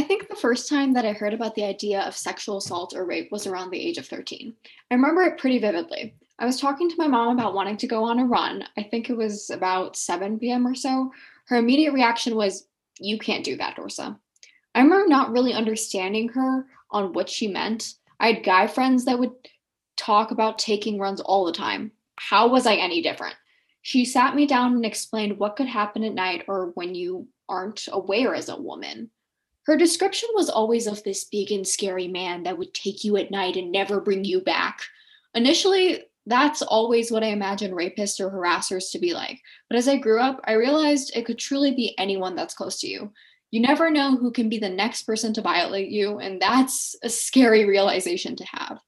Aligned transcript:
I 0.00 0.02
think 0.02 0.28
the 0.28 0.34
first 0.34 0.66
time 0.66 0.94
that 0.94 1.04
I 1.04 1.12
heard 1.12 1.34
about 1.34 1.54
the 1.54 1.64
idea 1.64 2.00
of 2.00 2.16
sexual 2.16 2.56
assault 2.56 2.94
or 2.96 3.04
rape 3.04 3.30
was 3.30 3.46
around 3.46 3.68
the 3.68 3.78
age 3.78 3.98
of 3.98 4.06
13. 4.06 4.54
I 4.90 4.94
remember 4.94 5.20
it 5.20 5.36
pretty 5.36 5.58
vividly. 5.58 6.14
I 6.38 6.46
was 6.46 6.58
talking 6.58 6.88
to 6.88 6.96
my 6.96 7.06
mom 7.06 7.38
about 7.38 7.52
wanting 7.52 7.76
to 7.76 7.86
go 7.86 8.02
on 8.04 8.18
a 8.18 8.24
run. 8.24 8.64
I 8.78 8.82
think 8.82 9.10
it 9.10 9.16
was 9.18 9.50
about 9.50 9.98
7 9.98 10.38
p.m. 10.38 10.66
or 10.66 10.74
so. 10.74 11.12
Her 11.48 11.56
immediate 11.58 11.92
reaction 11.92 12.34
was, 12.34 12.66
You 12.98 13.18
can't 13.18 13.44
do 13.44 13.58
that, 13.58 13.76
Dorsa. 13.76 14.18
I 14.74 14.80
remember 14.80 15.06
not 15.06 15.32
really 15.32 15.52
understanding 15.52 16.30
her 16.30 16.64
on 16.90 17.12
what 17.12 17.28
she 17.28 17.46
meant. 17.46 17.96
I 18.20 18.32
had 18.32 18.42
guy 18.42 18.68
friends 18.68 19.04
that 19.04 19.18
would 19.18 19.34
talk 19.98 20.30
about 20.30 20.58
taking 20.58 20.98
runs 20.98 21.20
all 21.20 21.44
the 21.44 21.52
time. 21.52 21.92
How 22.16 22.48
was 22.48 22.64
I 22.64 22.76
any 22.76 23.02
different? 23.02 23.34
She 23.82 24.06
sat 24.06 24.34
me 24.34 24.46
down 24.46 24.72
and 24.72 24.86
explained 24.86 25.38
what 25.38 25.56
could 25.56 25.68
happen 25.68 26.04
at 26.04 26.14
night 26.14 26.46
or 26.48 26.70
when 26.72 26.94
you 26.94 27.28
aren't 27.50 27.86
aware 27.92 28.34
as 28.34 28.48
a 28.48 28.56
woman. 28.56 29.10
Her 29.70 29.76
description 29.76 30.28
was 30.34 30.50
always 30.50 30.88
of 30.88 31.04
this 31.04 31.22
big 31.22 31.52
and 31.52 31.64
scary 31.64 32.08
man 32.08 32.42
that 32.42 32.58
would 32.58 32.74
take 32.74 33.04
you 33.04 33.16
at 33.18 33.30
night 33.30 33.54
and 33.54 33.70
never 33.70 34.00
bring 34.00 34.24
you 34.24 34.40
back. 34.40 34.80
Initially, 35.32 36.02
that's 36.26 36.60
always 36.60 37.12
what 37.12 37.22
I 37.22 37.28
imagined 37.28 37.74
rapists 37.74 38.18
or 38.18 38.32
harassers 38.32 38.90
to 38.90 38.98
be 38.98 39.14
like. 39.14 39.38
But 39.68 39.76
as 39.76 39.86
I 39.86 39.98
grew 39.98 40.20
up, 40.20 40.40
I 40.42 40.54
realized 40.54 41.12
it 41.14 41.24
could 41.24 41.38
truly 41.38 41.70
be 41.70 41.94
anyone 41.98 42.34
that's 42.34 42.52
close 42.52 42.80
to 42.80 42.88
you. 42.88 43.12
You 43.52 43.60
never 43.60 43.92
know 43.92 44.16
who 44.16 44.32
can 44.32 44.48
be 44.48 44.58
the 44.58 44.68
next 44.68 45.04
person 45.04 45.32
to 45.34 45.40
violate 45.40 45.90
you, 45.90 46.18
and 46.18 46.42
that's 46.42 46.96
a 47.04 47.08
scary 47.08 47.64
realization 47.64 48.34
to 48.34 48.44
have. 48.46 48.80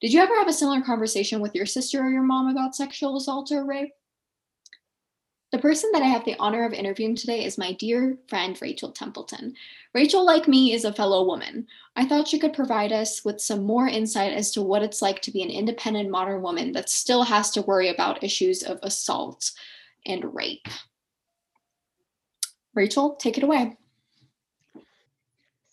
Did 0.00 0.12
you 0.12 0.20
ever 0.20 0.36
have 0.36 0.46
a 0.46 0.52
similar 0.52 0.82
conversation 0.82 1.40
with 1.40 1.56
your 1.56 1.66
sister 1.66 2.00
or 2.00 2.10
your 2.10 2.22
mom 2.22 2.46
about 2.46 2.76
sexual 2.76 3.16
assault 3.16 3.50
or 3.50 3.66
rape? 3.66 3.90
The 5.50 5.58
person 5.58 5.88
that 5.92 6.02
I 6.02 6.06
have 6.06 6.26
the 6.26 6.36
honor 6.38 6.66
of 6.66 6.74
interviewing 6.74 7.16
today 7.16 7.44
is 7.44 7.56
my 7.56 7.72
dear 7.72 8.18
friend 8.28 8.56
Rachel 8.60 8.92
Templeton. 8.92 9.54
Rachel, 9.94 10.24
like 10.24 10.46
me, 10.46 10.74
is 10.74 10.84
a 10.84 10.92
fellow 10.92 11.24
woman. 11.24 11.66
I 11.96 12.04
thought 12.04 12.28
she 12.28 12.38
could 12.38 12.52
provide 12.52 12.92
us 12.92 13.24
with 13.24 13.40
some 13.40 13.64
more 13.64 13.88
insight 13.88 14.34
as 14.34 14.50
to 14.52 14.62
what 14.62 14.82
it's 14.82 15.00
like 15.00 15.22
to 15.22 15.30
be 15.30 15.42
an 15.42 15.48
independent 15.48 16.10
modern 16.10 16.42
woman 16.42 16.72
that 16.72 16.90
still 16.90 17.22
has 17.22 17.50
to 17.52 17.62
worry 17.62 17.88
about 17.88 18.22
issues 18.22 18.62
of 18.62 18.78
assault 18.82 19.52
and 20.04 20.34
rape. 20.34 20.68
Rachel, 22.74 23.16
take 23.16 23.38
it 23.38 23.44
away. 23.44 23.78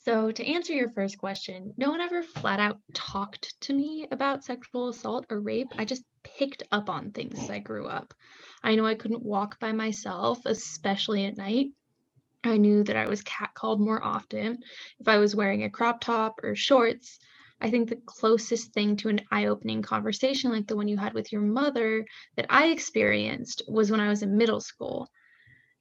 So, 0.06 0.30
to 0.30 0.46
answer 0.46 0.72
your 0.72 0.92
first 0.92 1.18
question, 1.18 1.74
no 1.78 1.90
one 1.90 2.00
ever 2.00 2.22
flat 2.22 2.60
out 2.60 2.78
talked 2.94 3.60
to 3.62 3.74
me 3.74 4.08
about 4.12 4.44
sexual 4.44 4.90
assault 4.90 5.26
or 5.32 5.42
rape. 5.42 5.70
I 5.80 5.86
just 5.86 6.04
picked 6.24 6.62
up 6.72 6.92
on 6.92 7.10
things 7.10 7.42
as 7.42 7.50
I 7.50 7.58
grew 7.58 7.88
up. 7.88 8.14
I 8.62 8.76
know 8.76 8.86
I 8.86 8.94
couldn't 8.94 9.26
walk 9.26 9.60
by 9.60 9.72
myself, 9.72 10.46
especially 10.46 11.26
at 11.26 11.38
night. 11.38 11.70
I 12.44 12.58
knew 12.58 12.84
that 12.84 12.96
I 12.96 13.08
was 13.08 13.24
catcalled 13.24 13.80
more 13.80 14.04
often 14.04 14.60
if 15.00 15.08
I 15.08 15.18
was 15.18 15.36
wearing 15.36 15.64
a 15.64 15.72
crop 15.72 16.02
top 16.02 16.36
or 16.44 16.54
shorts. 16.54 17.18
I 17.60 17.72
think 17.72 17.90
the 17.90 18.00
closest 18.06 18.74
thing 18.74 18.98
to 18.98 19.10
an 19.10 19.22
eye 19.32 19.48
opening 19.48 19.82
conversation 19.82 20.52
like 20.52 20.68
the 20.68 20.76
one 20.76 20.88
you 20.88 20.98
had 20.98 21.16
with 21.16 21.32
your 21.32 21.42
mother 21.42 22.06
that 22.36 22.46
I 22.52 22.68
experienced 22.68 23.64
was 23.68 23.90
when 23.90 24.02
I 24.02 24.10
was 24.10 24.22
in 24.22 24.38
middle 24.38 24.62
school. 24.62 25.10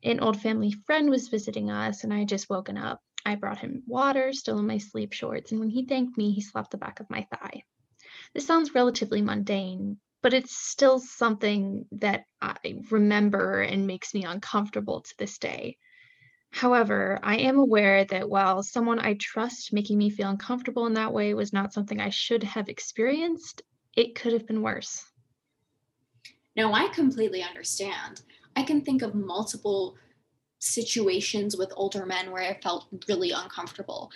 An 0.02 0.20
old 0.20 0.40
family 0.40 0.72
friend 0.86 1.10
was 1.10 1.28
visiting 1.28 1.70
us, 1.70 2.04
and 2.04 2.14
I 2.14 2.20
had 2.20 2.28
just 2.28 2.48
woken 2.48 2.78
up. 2.78 3.02
I 3.24 3.36
brought 3.36 3.58
him 3.58 3.82
water, 3.86 4.32
still 4.32 4.58
in 4.58 4.66
my 4.66 4.78
sleep 4.78 5.12
shorts, 5.12 5.50
and 5.50 5.60
when 5.60 5.70
he 5.70 5.86
thanked 5.86 6.18
me, 6.18 6.32
he 6.32 6.40
slapped 6.40 6.70
the 6.70 6.76
back 6.76 7.00
of 7.00 7.10
my 7.10 7.26
thigh. 7.30 7.62
This 8.34 8.46
sounds 8.46 8.74
relatively 8.74 9.22
mundane, 9.22 9.98
but 10.22 10.34
it's 10.34 10.56
still 10.56 10.98
something 10.98 11.86
that 11.92 12.24
I 12.40 12.82
remember 12.90 13.62
and 13.62 13.86
makes 13.86 14.14
me 14.14 14.24
uncomfortable 14.24 15.00
to 15.00 15.14
this 15.18 15.38
day. 15.38 15.78
However, 16.50 17.18
I 17.22 17.38
am 17.38 17.58
aware 17.58 18.04
that 18.04 18.30
while 18.30 18.62
someone 18.62 19.00
I 19.00 19.14
trust 19.14 19.72
making 19.72 19.98
me 19.98 20.10
feel 20.10 20.28
uncomfortable 20.28 20.86
in 20.86 20.94
that 20.94 21.12
way 21.12 21.34
was 21.34 21.52
not 21.52 21.72
something 21.72 22.00
I 22.00 22.10
should 22.10 22.44
have 22.44 22.68
experienced, 22.68 23.62
it 23.96 24.14
could 24.14 24.32
have 24.32 24.46
been 24.46 24.62
worse. 24.62 25.04
No, 26.56 26.72
I 26.72 26.88
completely 26.88 27.42
understand. 27.42 28.22
I 28.54 28.62
can 28.62 28.82
think 28.82 29.02
of 29.02 29.14
multiple 29.14 29.96
situations 30.64 31.56
with 31.56 31.72
older 31.76 32.06
men 32.06 32.30
where 32.30 32.42
I 32.42 32.58
felt 32.60 32.86
really 33.08 33.30
uncomfortable. 33.32 34.10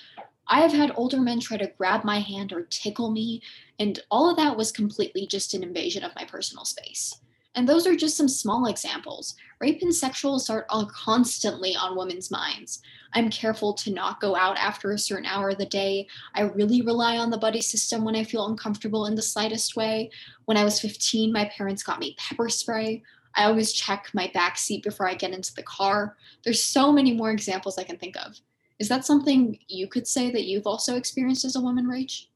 I 0.49 0.61
have 0.61 0.73
had 0.73 0.93
older 0.97 1.21
men 1.21 1.41
try 1.41 1.59
to 1.59 1.73
grab 1.77 2.05
my 2.05 2.21
hand 2.21 2.53
or 2.53 2.63
tickle 2.63 3.11
me, 3.11 3.43
and 3.79 4.01
all 4.11 4.31
of 4.31 4.37
that 4.39 4.57
was 4.57 4.73
completely 4.73 5.27
just 5.27 5.53
an 5.55 5.63
invasion 5.63 6.03
of 6.03 6.15
my 6.17 6.25
personal 6.25 6.65
space. 6.65 7.21
And 7.55 7.69
those 7.69 7.87
are 7.87 7.97
just 7.97 8.17
some 8.17 8.29
small 8.29 8.67
examples. 8.67 9.35
Rape 9.61 9.83
and 9.83 9.95
sexual 9.95 10.37
assault 10.37 10.65
are 10.71 10.87
constantly 10.87 11.75
on 11.75 11.97
women's 11.97 12.31
minds. 12.31 12.81
I'm 13.15 13.31
careful 13.31 13.73
to 13.75 13.93
not 13.93 14.21
go 14.21 14.37
out 14.37 14.57
after 14.59 14.93
a 14.93 14.99
certain 14.99 15.27
hour 15.27 15.51
of 15.51 15.59
the 15.59 15.67
day. 15.67 16.07
I 16.35 16.43
really 16.43 16.83
rely 16.83 17.19
on 17.19 17.31
the 17.31 17.39
buddy 17.39 17.61
system 17.61 18.05
when 18.05 18.15
I 18.15 18.23
feel 18.23 18.47
uncomfortable 18.47 19.07
in 19.07 19.17
the 19.17 19.23
slightest 19.23 19.77
way. 19.77 20.11
When 20.45 20.57
I 20.57 20.65
was 20.65 20.81
15, 20.81 21.33
my 21.33 21.47
parents 21.47 21.83
got 21.83 21.99
me 21.99 22.17
pepper 22.17 22.49
spray. 22.49 23.03
I 23.39 23.45
always 23.45 23.73
check 23.73 24.11
my 24.13 24.29
back 24.35 24.59
seat 24.59 24.83
before 24.83 25.09
I 25.09 25.15
get 25.15 25.33
into 25.33 25.55
the 25.55 25.63
car. 25.63 26.17
There's 26.43 26.63
so 26.63 26.91
many 26.91 27.15
more 27.15 27.31
examples 27.31 27.79
I 27.79 27.85
can 27.85 27.97
think 27.97 28.17
of. 28.17 28.37
Is 28.81 28.89
that 28.89 29.07
something 29.07 29.57
you 29.69 29.87
could 29.87 30.09
say 30.09 30.33
that 30.33 30.45
you've 30.45 30.67
also 30.67 30.97
experienced 30.97 31.45
as 31.45 31.55
a 31.55 31.61
woman, 31.61 31.87
Rach? 31.87 32.27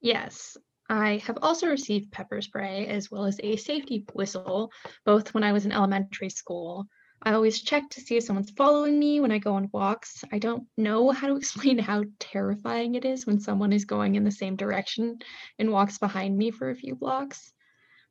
Yes. 0.00 0.56
I 0.88 1.18
have 1.26 1.36
also 1.42 1.66
received 1.66 2.10
pepper 2.10 2.40
spray 2.40 2.86
as 2.86 3.10
well 3.10 3.26
as 3.26 3.38
a 3.42 3.56
safety 3.56 4.06
whistle, 4.14 4.72
both 5.04 5.34
when 5.34 5.44
I 5.44 5.52
was 5.52 5.66
in 5.66 5.72
elementary 5.72 6.30
school. 6.30 6.86
I 7.22 7.34
always 7.34 7.60
check 7.60 7.90
to 7.90 8.00
see 8.00 8.16
if 8.16 8.24
someone's 8.24 8.52
following 8.52 8.98
me 8.98 9.20
when 9.20 9.32
I 9.32 9.38
go 9.38 9.56
on 9.56 9.68
walks. 9.72 10.24
I 10.32 10.38
don't 10.38 10.66
know 10.78 11.10
how 11.10 11.26
to 11.26 11.36
explain 11.42 11.78
how 11.78 12.04
terrifying 12.18 12.94
it 12.94 13.04
is 13.04 13.26
when 13.26 13.40
someone 13.40 13.74
is 13.74 13.84
going 13.84 14.14
in 14.14 14.24
the 14.24 14.30
same 14.30 14.56
direction 14.56 15.18
and 15.58 15.70
walks 15.70 15.98
behind 15.98 16.38
me 16.38 16.50
for 16.50 16.70
a 16.70 16.76
few 16.76 16.94
blocks. 16.94 17.52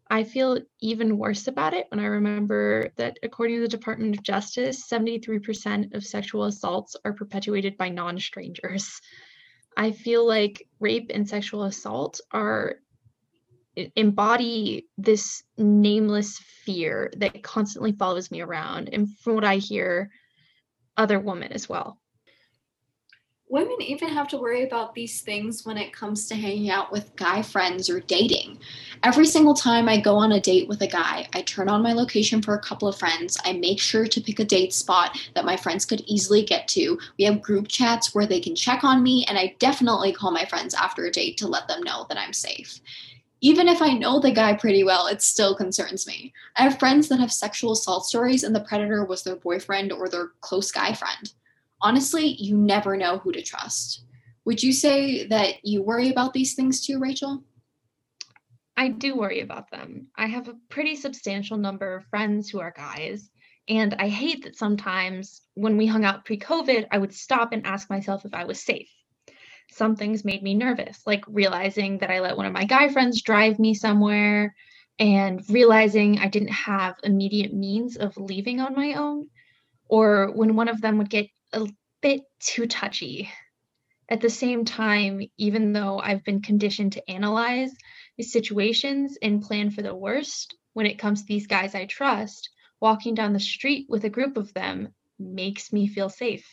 I 0.09 0.23
feel 0.23 0.59
even 0.79 1.17
worse 1.17 1.47
about 1.47 1.73
it 1.73 1.87
when 1.89 1.99
I 1.99 2.05
remember 2.05 2.91
that, 2.95 3.19
according 3.23 3.57
to 3.57 3.61
the 3.61 3.67
Department 3.67 4.17
of 4.17 4.23
Justice, 4.23 4.87
73% 4.89 5.93
of 5.93 6.05
sexual 6.05 6.45
assaults 6.45 6.95
are 7.03 7.13
perpetuated 7.13 7.77
by 7.77 7.89
non 7.89 8.19
strangers. 8.19 9.01
I 9.75 9.91
feel 9.91 10.25
like 10.25 10.67
rape 10.79 11.11
and 11.13 11.27
sexual 11.27 11.63
assault 11.63 12.21
are 12.31 12.77
embody 13.95 14.87
this 14.97 15.43
nameless 15.57 16.39
fear 16.39 17.11
that 17.17 17.43
constantly 17.43 17.91
follows 17.91 18.31
me 18.31 18.41
around. 18.41 18.89
And 18.91 19.15
from 19.19 19.35
what 19.35 19.43
I 19.43 19.57
hear, 19.57 20.09
other 20.95 21.19
women 21.19 21.51
as 21.53 21.69
well 21.69 21.99
women 23.49 23.81
even 23.81 24.09
have 24.09 24.27
to 24.27 24.37
worry 24.37 24.63
about 24.63 24.93
these 24.93 25.21
things 25.21 25.65
when 25.65 25.77
it 25.77 25.93
comes 25.93 26.27
to 26.27 26.35
hanging 26.35 26.69
out 26.69 26.91
with 26.91 27.15
guy 27.15 27.41
friends 27.41 27.89
or 27.89 28.01
dating. 28.01 28.59
Every 29.03 29.25
single 29.25 29.53
time 29.53 29.87
I 29.87 29.99
go 29.99 30.15
on 30.15 30.33
a 30.33 30.41
date 30.41 30.67
with 30.67 30.81
a 30.81 30.87
guy, 30.87 31.27
I 31.33 31.41
turn 31.43 31.69
on 31.69 31.81
my 31.81 31.93
location 31.93 32.41
for 32.41 32.55
a 32.55 32.61
couple 32.61 32.89
of 32.89 32.97
friends. 32.97 33.37
I 33.45 33.53
make 33.53 33.79
sure 33.79 34.05
to 34.05 34.21
pick 34.21 34.39
a 34.39 34.45
date 34.45 34.73
spot 34.73 35.17
that 35.33 35.45
my 35.45 35.55
friends 35.55 35.85
could 35.85 36.01
easily 36.07 36.43
get 36.43 36.67
to. 36.69 36.99
We 37.17 37.23
have 37.23 37.41
group 37.41 37.69
chats 37.69 38.13
where 38.13 38.27
they 38.27 38.41
can 38.41 38.55
check 38.55 38.83
on 38.83 39.01
me, 39.01 39.25
and 39.29 39.37
I 39.37 39.55
definitely 39.59 40.11
call 40.11 40.31
my 40.31 40.45
friends 40.45 40.73
after 40.73 41.05
a 41.05 41.11
date 41.11 41.37
to 41.37 41.47
let 41.47 41.69
them 41.69 41.83
know 41.83 42.05
that 42.09 42.17
I'm 42.17 42.33
safe. 42.33 42.81
Even 43.39 43.67
if 43.67 43.81
I 43.81 43.93
know 43.93 44.19
the 44.19 44.31
guy 44.31 44.55
pretty 44.55 44.83
well, 44.83 45.07
it 45.07 45.21
still 45.21 45.55
concerns 45.55 46.07
me. 46.07 46.33
I 46.57 46.63
have 46.63 46.79
friends 46.79 47.07
that 47.07 47.19
have 47.19 47.31
sexual 47.31 47.73
assault 47.73 48.05
stories, 48.05 48.43
and 48.43 48.53
the 48.53 48.61
predator 48.61 49.05
was 49.05 49.23
their 49.23 49.35
boyfriend 49.35 49.93
or 49.93 50.09
their 50.09 50.31
close 50.41 50.71
guy 50.71 50.93
friend 50.93 51.31
honestly, 51.81 52.35
you 52.39 52.57
never 52.57 52.97
know 52.97 53.19
who 53.19 53.31
to 53.31 53.41
trust. 53.41 54.03
Would 54.45 54.63
you 54.63 54.71
say 54.71 55.27
that 55.27 55.55
you 55.63 55.81
worry 55.83 56.09
about 56.09 56.33
these 56.33 56.53
things 56.53 56.85
too, 56.85 56.99
Rachel? 56.99 57.43
I 58.77 58.89
do 58.89 59.15
worry 59.15 59.41
about 59.41 59.71
them. 59.71 60.07
I 60.15 60.27
have 60.27 60.47
a 60.47 60.55
pretty 60.69 60.95
substantial 60.95 61.57
number 61.57 61.95
of 61.95 62.05
friends 62.05 62.49
who 62.49 62.59
are 62.59 62.71
guys, 62.71 63.29
and 63.67 63.95
I 63.99 64.07
hate 64.07 64.43
that 64.43 64.55
sometimes 64.55 65.41
when 65.55 65.77
we 65.77 65.87
hung 65.87 66.05
out 66.05 66.25
pre 66.25 66.37
COVID, 66.37 66.87
I 66.91 66.97
would 66.97 67.13
stop 67.13 67.51
and 67.51 67.65
ask 67.65 67.89
myself 67.89 68.23
if 68.23 68.33
I 68.33 68.45
was 68.45 68.63
safe. 68.63 68.89
Some 69.71 69.95
things 69.95 70.23
made 70.23 70.43
me 70.43 70.53
nervous, 70.53 71.01
like 71.05 71.25
realizing 71.27 71.97
that 71.97 72.11
I 72.11 72.19
let 72.21 72.37
one 72.37 72.45
of 72.45 72.53
my 72.53 72.63
guy 72.63 72.87
friends 72.87 73.21
drive 73.21 73.59
me 73.59 73.73
somewhere 73.73 74.55
and 74.99 75.43
realizing 75.49 76.19
I 76.19 76.27
didn't 76.27 76.53
have 76.53 76.95
immediate 77.03 77.53
means 77.53 77.97
of 77.97 78.15
leaving 78.17 78.61
on 78.61 78.75
my 78.75 78.93
own, 78.93 79.27
or 79.89 80.31
when 80.33 80.55
one 80.55 80.67
of 80.67 80.81
them 80.81 80.97
would 80.99 81.09
get 81.09 81.27
a 81.53 81.67
bit 82.01 82.21
too 82.39 82.67
touchy. 82.67 83.29
At 84.09 84.21
the 84.21 84.29
same 84.29 84.63
time, 84.63 85.21
even 85.37 85.73
though 85.73 85.99
I've 85.99 86.23
been 86.23 86.41
conditioned 86.41 86.93
to 86.93 87.09
analyze 87.09 87.71
these 88.17 88.31
situations 88.31 89.17
and 89.21 89.41
plan 89.41 89.69
for 89.69 89.81
the 89.81 89.95
worst, 89.95 90.55
when 90.73 90.85
it 90.85 90.99
comes 90.99 91.21
to 91.21 91.27
these 91.27 91.47
guys 91.47 91.75
I 91.75 91.85
trust, 91.85 92.49
walking 92.79 93.15
down 93.15 93.33
the 93.33 93.39
street 93.39 93.87
with 93.89 94.05
a 94.05 94.09
group 94.09 94.37
of 94.37 94.53
them 94.53 94.93
makes 95.19 95.73
me 95.73 95.87
feel 95.87 96.09
safe. 96.09 96.47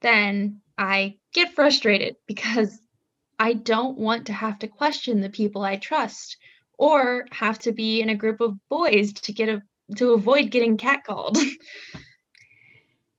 Then 0.00 0.60
I 0.76 1.16
get 1.32 1.54
frustrated 1.54 2.16
because 2.26 2.78
I 3.38 3.54
don't 3.54 3.98
want 3.98 4.26
to 4.26 4.32
have 4.32 4.58
to 4.60 4.68
question 4.68 5.20
the 5.20 5.30
people 5.30 5.62
I 5.62 5.76
trust 5.76 6.36
or 6.78 7.26
have 7.32 7.58
to 7.60 7.72
be 7.72 8.00
in 8.00 8.08
a 8.10 8.14
group 8.14 8.40
of 8.40 8.58
boys 8.68 9.12
to 9.12 9.32
get 9.32 9.48
a 9.48 9.62
to 9.96 10.12
avoid 10.12 10.50
getting 10.50 10.76
catcalled. 10.76 11.38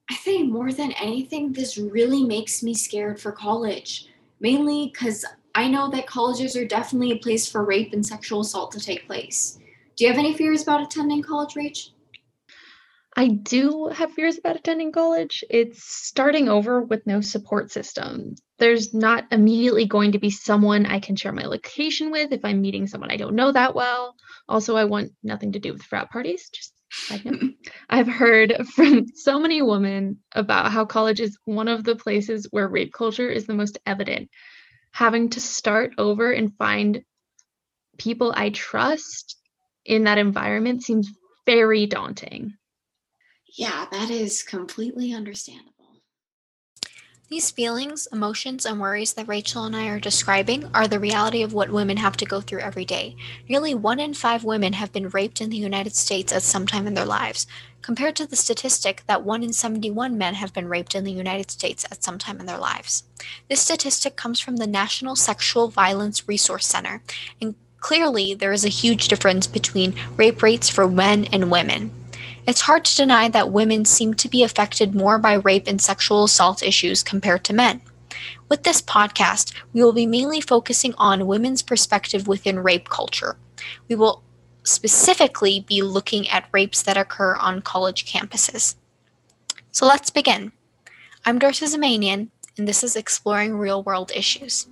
I 0.10 0.16
think 0.16 0.52
more 0.52 0.72
than 0.72 0.92
anything, 0.94 1.54
this 1.54 1.78
really 1.78 2.24
makes 2.24 2.62
me 2.62 2.74
scared 2.74 3.20
for 3.20 3.32
college, 3.32 4.08
mainly 4.40 4.92
because 4.94 5.26
I 5.56 5.68
know 5.68 5.90
that 5.92 6.06
colleges 6.06 6.56
are 6.56 6.68
definitely 6.68 7.12
a 7.12 7.18
place 7.18 7.50
for 7.50 7.66
rape 7.66 7.94
and 7.94 8.06
sexual 8.06 8.42
assault 8.42 8.72
to 8.74 8.80
take 8.80 9.08
place. 9.08 9.58
Do 9.96 10.04
you 10.04 10.12
have 10.12 10.20
any 10.20 10.34
fears 10.34 10.62
about 10.62 10.84
attending 10.84 11.24
college, 11.24 11.54
Rach? 11.56 11.90
I 13.18 13.30
do 13.30 13.88
have 13.88 14.12
fears 14.12 14.38
about 14.38 14.58
attending 14.58 14.92
college. 14.92 15.44
It's 15.50 15.84
starting 15.84 16.50
over 16.50 16.82
with 16.82 17.08
no 17.08 17.22
support 17.22 17.72
system. 17.72 18.36
There's 18.60 18.94
not 18.94 19.26
immediately 19.32 19.86
going 19.86 20.12
to 20.12 20.20
be 20.20 20.30
someone 20.30 20.86
I 20.86 21.00
can 21.00 21.16
share 21.16 21.32
my 21.32 21.46
location 21.46 22.12
with 22.12 22.34
if 22.34 22.44
I'm 22.44 22.62
meeting 22.62 22.88
someone 22.88 23.12
I 23.12 23.18
don't 23.18 23.36
know 23.36 23.54
that 23.54 23.74
well. 23.74 24.16
Also, 24.50 24.76
I 24.76 24.84
want 24.84 25.14
nothing 25.24 25.54
to 25.54 25.60
do 25.60 25.72
with 25.72 25.84
frat 25.84 26.12
parties. 26.12 26.50
Just 26.50 26.74
I've 27.90 28.08
heard 28.08 28.56
from 28.74 29.08
so 29.16 29.40
many 29.40 29.62
women 29.62 30.20
about 30.34 30.72
how 30.72 30.86
college 30.86 31.20
is 31.20 31.38
one 31.46 31.68
of 31.68 31.84
the 31.84 31.96
places 31.96 32.48
where 32.52 32.68
rape 32.68 32.94
culture 32.94 33.30
is 33.30 33.46
the 33.46 33.54
most 33.54 33.78
evident. 33.86 34.30
Having 34.92 35.32
to 35.32 35.42
start 35.42 35.94
over 35.98 36.32
and 36.32 36.56
find 36.58 37.04
people 37.98 38.34
I 38.36 38.50
trust 38.50 39.38
in 39.86 40.06
that 40.06 40.18
environment 40.18 40.84
seems 40.84 41.10
very 41.46 41.86
daunting. 41.86 42.54
Yeah, 43.58 43.86
that 43.92 44.10
is 44.10 44.44
completely 44.44 45.14
understandable. 45.14 45.75
These 47.28 47.50
feelings, 47.50 48.08
emotions, 48.14 48.68
and 48.68 48.80
worries 48.80 49.14
that 49.14 49.28
Rachel 49.28 49.64
and 49.64 49.76
I 49.76 49.88
are 49.88 50.00
describing 50.00 50.70
are 50.76 50.88
the 50.88 51.00
reality 51.00 51.42
of 51.42 51.54
what 51.54 51.72
women 51.72 51.98
have 51.98 52.16
to 52.18 52.26
go 52.26 52.40
through 52.40 52.60
every 52.60 52.86
day. 52.86 53.16
Nearly 53.50 53.74
one 53.74 54.00
in 54.00 54.14
five 54.14 54.44
women 54.44 54.74
have 54.74 54.94
been 54.94 55.10
raped 55.10 55.42
in 55.42 55.50
the 55.50 55.58
United 55.58 55.96
States 55.96 56.32
at 56.32 56.44
some 56.44 56.68
time 56.68 56.86
in 56.86 56.94
their 56.94 57.04
lives, 57.04 57.48
compared 57.82 58.16
to 58.18 58.28
the 58.28 58.36
statistic 58.36 59.02
that 59.08 59.24
one 59.24 59.42
in 59.42 59.54
71 59.54 60.16
men 60.16 60.36
have 60.36 60.54
been 60.54 60.68
raped 60.68 60.94
in 60.94 61.04
the 61.04 61.12
United 61.12 61.50
States 61.50 61.84
at 61.90 62.04
some 62.04 62.20
time 62.20 62.40
in 62.40 62.46
their 62.46 62.60
lives. 62.60 63.06
This 63.50 63.60
statistic 63.62 64.16
comes 64.16 64.40
from 64.40 64.58
the 64.58 64.68
National 64.68 65.16
Sexual 65.16 65.70
Violence 65.70 66.28
Resource 66.28 66.68
Center, 66.68 67.02
and 67.42 67.56
clearly 67.80 68.36
there 68.36 68.54
is 68.54 68.66
a 68.66 68.70
huge 68.70 69.08
difference 69.08 69.48
between 69.48 69.96
rape 70.16 70.44
rates 70.44 70.70
for 70.70 70.88
men 70.88 71.26
and 71.34 71.50
women. 71.50 71.90
It's 72.48 72.62
hard 72.62 72.86
to 72.86 72.96
deny 72.96 73.28
that 73.30 73.52
women 73.52 73.86
seem 73.86 74.14
to 74.16 74.30
be 74.30 74.44
affected 74.44 74.94
more 74.94 75.18
by 75.18 75.34
rape 75.34 75.66
and 75.66 75.82
sexual 75.82 76.26
assault 76.26 76.62
issues 76.62 77.02
compared 77.02 77.44
to 77.46 77.54
men. 77.54 77.82
With 78.50 78.62
this 78.62 78.84
podcast, 78.84 79.56
we 79.74 79.84
will 79.84 79.94
be 79.94 80.06
mainly 80.06 80.42
focusing 80.42 80.94
on 81.00 81.26
women's 81.26 81.64
perspective 81.64 82.28
within 82.28 82.60
rape 82.60 82.88
culture. 82.88 83.38
We 83.90 83.96
will 83.96 84.24
specifically 84.62 85.66
be 85.68 85.82
looking 85.82 86.30
at 86.30 86.48
rapes 86.52 86.84
that 86.84 86.98
occur 86.98 87.36
on 87.36 87.64
college 87.64 88.06
campuses. 88.06 88.76
So 89.72 89.88
let's 89.88 90.12
begin. 90.12 90.52
I'm 91.26 91.40
Dorsa 91.40 91.66
Zamanian, 91.66 92.30
and 92.60 92.68
this 92.68 92.84
is 92.84 92.96
Exploring 92.96 93.58
Real 93.58 93.82
World 93.82 94.12
Issues. 94.16 94.68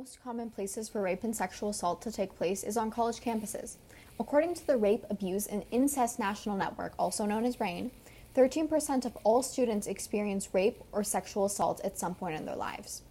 Most 0.00 0.24
common 0.24 0.48
places 0.48 0.88
for 0.88 1.02
rape 1.02 1.24
and 1.24 1.36
sexual 1.36 1.68
assault 1.68 2.00
to 2.00 2.10
take 2.10 2.34
place 2.34 2.64
is 2.64 2.78
on 2.78 2.90
college 2.90 3.20
campuses. 3.20 3.76
According 4.18 4.54
to 4.54 4.66
the 4.66 4.78
Rape, 4.78 5.04
Abuse, 5.10 5.46
and 5.46 5.62
Incest 5.70 6.18
National 6.18 6.56
Network, 6.56 6.94
also 6.98 7.26
known 7.26 7.44
as 7.44 7.60
RAINN, 7.60 7.90
13% 8.34 9.04
of 9.04 9.14
all 9.24 9.42
students 9.42 9.86
experience 9.86 10.54
rape 10.54 10.82
or 10.90 11.04
sexual 11.04 11.44
assault 11.44 11.82
at 11.84 11.98
some 11.98 12.14
point 12.14 12.34
in 12.34 12.46
their 12.46 12.56
lives. 12.56 13.02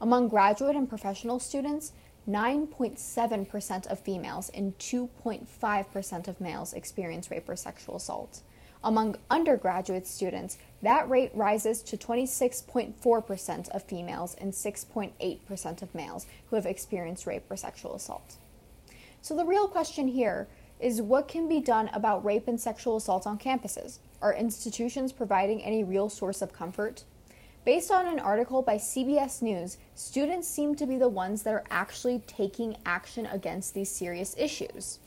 Among 0.00 0.28
graduate 0.28 0.76
and 0.76 0.88
professional 0.88 1.40
students, 1.40 1.90
9.7% 2.28 3.88
of 3.88 3.98
females 3.98 4.48
and 4.50 4.78
2.5% 4.78 6.28
of 6.28 6.40
males 6.40 6.72
experience 6.72 7.32
rape 7.32 7.48
or 7.48 7.56
sexual 7.56 7.96
assault. 7.96 8.42
Among 8.84 9.16
undergraduate 9.28 10.06
students, 10.06 10.56
that 10.82 11.08
rate 11.08 11.30
rises 11.34 11.82
to 11.82 11.96
26.4% 11.96 13.68
of 13.70 13.82
females 13.82 14.36
and 14.40 14.52
6.8% 14.52 15.82
of 15.82 15.94
males 15.94 16.26
who 16.48 16.56
have 16.56 16.66
experienced 16.66 17.26
rape 17.26 17.44
or 17.50 17.56
sexual 17.56 17.94
assault. 17.94 18.36
So, 19.20 19.34
the 19.36 19.44
real 19.44 19.66
question 19.66 20.08
here 20.08 20.46
is 20.80 21.02
what 21.02 21.26
can 21.26 21.48
be 21.48 21.60
done 21.60 21.90
about 21.92 22.24
rape 22.24 22.46
and 22.46 22.60
sexual 22.60 22.96
assault 22.96 23.26
on 23.26 23.38
campuses? 23.38 23.98
Are 24.22 24.32
institutions 24.32 25.12
providing 25.12 25.62
any 25.62 25.82
real 25.82 26.08
source 26.08 26.40
of 26.40 26.52
comfort? 26.52 27.04
Based 27.64 27.90
on 27.90 28.06
an 28.06 28.20
article 28.20 28.62
by 28.62 28.76
CBS 28.76 29.42
News, 29.42 29.78
students 29.94 30.48
seem 30.48 30.74
to 30.76 30.86
be 30.86 30.96
the 30.96 31.08
ones 31.08 31.42
that 31.42 31.52
are 31.52 31.64
actually 31.70 32.20
taking 32.26 32.76
action 32.86 33.26
against 33.26 33.74
these 33.74 33.90
serious 33.90 34.34
issues. 34.38 35.00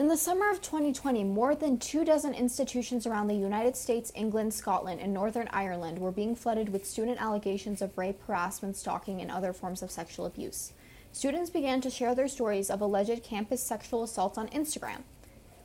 In 0.00 0.08
the 0.08 0.16
summer 0.16 0.48
of 0.48 0.62
2020, 0.62 1.24
more 1.24 1.54
than 1.54 1.76
two 1.76 2.06
dozen 2.06 2.32
institutions 2.32 3.06
around 3.06 3.26
the 3.26 3.34
United 3.34 3.76
States, 3.76 4.10
England, 4.14 4.54
Scotland, 4.54 4.98
and 4.98 5.12
Northern 5.12 5.46
Ireland 5.52 5.98
were 5.98 6.10
being 6.10 6.34
flooded 6.34 6.70
with 6.70 6.86
student 6.86 7.20
allegations 7.20 7.82
of 7.82 7.98
rape, 7.98 8.18
harassment, 8.26 8.78
stalking, 8.78 9.20
and 9.20 9.30
other 9.30 9.52
forms 9.52 9.82
of 9.82 9.90
sexual 9.90 10.24
abuse. 10.24 10.72
Students 11.12 11.50
began 11.50 11.82
to 11.82 11.90
share 11.90 12.14
their 12.14 12.28
stories 12.28 12.70
of 12.70 12.80
alleged 12.80 13.22
campus 13.22 13.62
sexual 13.62 14.02
assaults 14.02 14.38
on 14.38 14.48
Instagram. 14.48 15.02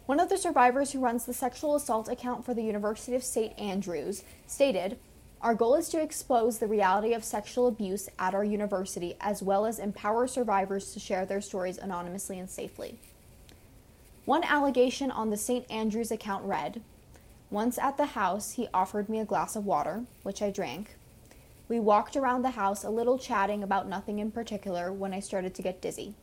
One 0.06 0.20
of 0.20 0.28
the 0.28 0.38
survivors 0.38 0.92
who 0.92 1.00
runs 1.00 1.24
the 1.24 1.34
sexual 1.34 1.74
assault 1.74 2.10
account 2.10 2.44
for 2.44 2.54
the 2.54 2.62
University 2.62 3.16
of 3.16 3.24
St. 3.24 3.58
Andrews 3.58 4.26
stated, 4.48 5.00
Our 5.42 5.56
goal 5.56 5.76
is 5.76 5.88
to 5.92 6.02
expose 6.02 6.60
the 6.60 6.68
reality 6.68 7.14
of 7.14 7.24
sexual 7.24 7.68
abuse 7.68 8.10
at 8.20 8.36
our 8.36 8.44
university 8.44 9.16
as 9.22 9.42
well 9.42 9.66
as 9.66 9.80
empower 9.80 10.28
survivors 10.28 10.92
to 10.92 11.00
share 11.00 11.26
their 11.26 11.40
stories 11.40 11.78
anonymously 11.78 12.38
and 12.38 12.50
safely. 12.50 13.00
One 14.26 14.44
allegation 14.44 15.12
on 15.12 15.30
the 15.30 15.38
St. 15.38 15.70
Andrews 15.70 16.10
account 16.10 16.46
read 16.46 16.82
Once 17.52 17.78
at 17.78 17.96
the 17.96 18.08
house, 18.08 18.54
he 18.54 18.68
offered 18.74 19.08
me 19.08 19.20
a 19.20 19.26
glass 19.26 19.56
of 19.56 19.68
water, 19.68 20.06
which 20.24 20.42
I 20.42 20.50
drank. 20.50 20.96
We 21.70 21.80
walked 21.80 22.16
around 22.16 22.42
the 22.42 22.52
house 22.52 22.84
a 22.84 22.90
little 22.90 23.20
chatting 23.20 23.62
about 23.62 23.88
nothing 23.88 24.18
in 24.18 24.32
particular 24.32 24.92
when 24.92 25.14
I 25.14 25.20
started 25.20 25.54
to 25.54 25.62
get 25.62 25.80
dizzy. 25.80 26.16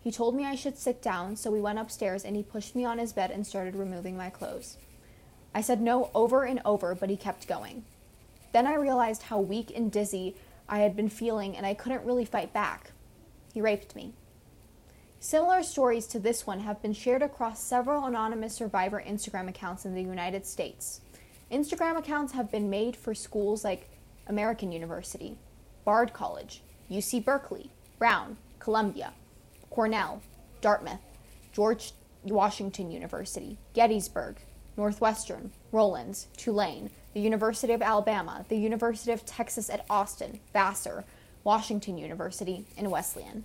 He 0.00 0.12
told 0.12 0.36
me 0.36 0.46
I 0.46 0.54
should 0.54 0.78
sit 0.78 1.02
down, 1.02 1.34
so 1.34 1.50
we 1.50 1.60
went 1.60 1.80
upstairs 1.80 2.24
and 2.24 2.36
he 2.36 2.44
pushed 2.44 2.76
me 2.76 2.84
on 2.84 2.98
his 2.98 3.12
bed 3.12 3.32
and 3.32 3.44
started 3.44 3.74
removing 3.74 4.16
my 4.16 4.30
clothes. 4.30 4.76
I 5.52 5.60
said 5.60 5.80
no 5.80 6.12
over 6.14 6.44
and 6.44 6.62
over, 6.64 6.94
but 6.94 7.10
he 7.10 7.16
kept 7.16 7.48
going. 7.48 7.82
Then 8.52 8.64
I 8.64 8.74
realized 8.74 9.22
how 9.24 9.40
weak 9.40 9.72
and 9.74 9.90
dizzy 9.90 10.36
I 10.68 10.78
had 10.78 10.94
been 10.94 11.08
feeling 11.08 11.56
and 11.56 11.66
I 11.66 11.74
couldn't 11.74 12.06
really 12.06 12.24
fight 12.24 12.52
back. 12.52 12.92
He 13.52 13.60
raped 13.60 13.96
me. 13.96 14.12
Similar 15.22 15.62
stories 15.64 16.06
to 16.08 16.18
this 16.18 16.46
one 16.46 16.60
have 16.60 16.80
been 16.80 16.94
shared 16.94 17.20
across 17.20 17.62
several 17.62 18.06
anonymous 18.06 18.54
survivor 18.54 19.04
Instagram 19.06 19.50
accounts 19.50 19.84
in 19.84 19.94
the 19.94 20.00
United 20.00 20.46
States. 20.46 21.02
Instagram 21.52 21.98
accounts 21.98 22.32
have 22.32 22.50
been 22.50 22.70
made 22.70 22.96
for 22.96 23.12
schools 23.12 23.62
like 23.62 23.90
American 24.28 24.72
University, 24.72 25.36
Bard 25.84 26.14
College, 26.14 26.62
UC 26.90 27.22
Berkeley, 27.22 27.70
Brown, 27.98 28.38
Columbia, 28.60 29.12
Cornell, 29.68 30.22
Dartmouth, 30.62 31.00
George 31.52 31.92
Washington 32.24 32.90
University, 32.90 33.58
Gettysburg, 33.74 34.36
Northwestern, 34.78 35.52
Rollins, 35.70 36.28
Tulane, 36.38 36.88
the 37.12 37.20
University 37.20 37.74
of 37.74 37.82
Alabama, 37.82 38.46
the 38.48 38.56
University 38.56 39.12
of 39.12 39.26
Texas 39.26 39.68
at 39.68 39.84
Austin, 39.90 40.40
Vassar, 40.54 41.04
Washington 41.44 41.98
University, 41.98 42.64
and 42.78 42.90
Wesleyan. 42.90 43.44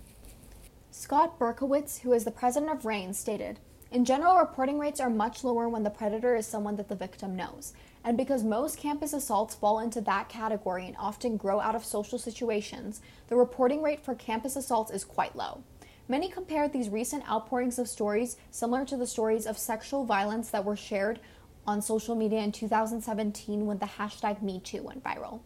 Scott 0.90 1.38
Berkowitz, 1.38 2.00
who 2.00 2.12
is 2.12 2.24
the 2.24 2.30
president 2.30 2.72
of 2.72 2.84
RAINN, 2.84 3.12
stated 3.14 3.60
In 3.90 4.04
general, 4.04 4.38
reporting 4.38 4.78
rates 4.78 5.00
are 5.00 5.10
much 5.10 5.44
lower 5.44 5.68
when 5.68 5.82
the 5.82 5.90
predator 5.90 6.34
is 6.34 6.46
someone 6.46 6.76
that 6.76 6.88
the 6.88 6.94
victim 6.94 7.36
knows. 7.36 7.74
And 8.04 8.16
because 8.16 8.44
most 8.44 8.78
campus 8.78 9.12
assaults 9.12 9.54
fall 9.54 9.78
into 9.80 10.00
that 10.02 10.28
category 10.28 10.86
and 10.86 10.96
often 10.98 11.36
grow 11.36 11.60
out 11.60 11.74
of 11.74 11.84
social 11.84 12.18
situations, 12.18 13.00
the 13.28 13.36
reporting 13.36 13.82
rate 13.82 14.00
for 14.00 14.14
campus 14.14 14.56
assaults 14.56 14.90
is 14.90 15.04
quite 15.04 15.36
low. 15.36 15.62
Many 16.08 16.28
compared 16.28 16.72
these 16.72 16.88
recent 16.88 17.28
outpourings 17.28 17.78
of 17.78 17.88
stories 17.88 18.36
similar 18.50 18.84
to 18.84 18.96
the 18.96 19.06
stories 19.06 19.44
of 19.44 19.58
sexual 19.58 20.04
violence 20.04 20.50
that 20.50 20.64
were 20.64 20.76
shared 20.76 21.18
on 21.66 21.82
social 21.82 22.14
media 22.14 22.40
in 22.40 22.52
2017 22.52 23.66
when 23.66 23.78
the 23.78 23.86
hashtag 23.86 24.40
MeToo 24.40 24.82
went 24.82 25.02
viral. 25.02 25.40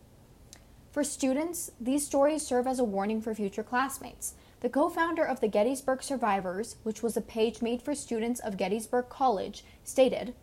For 0.93 1.05
students, 1.05 1.71
these 1.81 2.05
stories 2.05 2.47
serve 2.47 2.67
as 2.67 2.79
a 2.79 2.85
warning 2.85 3.23
for 3.23 3.35
future 3.35 3.63
classmates. 3.63 4.35
The 4.61 4.69
co 4.69 4.91
founder 4.91 5.25
of 5.25 5.41
the 5.41 5.49
Gettysburg 5.49 6.03
Survivors, 6.03 6.77
which 6.83 7.03
was 7.03 7.17
a 7.17 7.23
page 7.23 7.63
made 7.63 7.81
for 7.81 7.95
students 7.95 8.41
of 8.41 8.59
Gettysburg 8.59 9.09
College, 9.09 9.65
stated, 9.85 10.35